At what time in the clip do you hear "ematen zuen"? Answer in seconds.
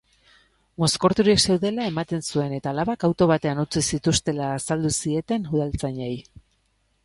1.89-2.57